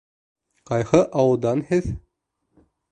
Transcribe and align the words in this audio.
—Ҡайһы 0.71 1.03
ауылдан 1.21 1.65
һеҙ? 1.71 1.95